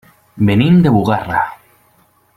[0.47, 1.43] Venim de Bugarra.